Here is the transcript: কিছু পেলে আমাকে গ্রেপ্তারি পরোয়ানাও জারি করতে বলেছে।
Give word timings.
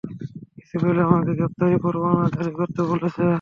কিছু 0.55 0.75
পেলে 0.81 1.01
আমাকে 1.07 1.31
গ্রেপ্তারি 1.31 1.77
পরোয়ানাও 1.83 2.31
জারি 2.35 2.51
করতে 2.59 2.81
বলেছে। 2.91 3.23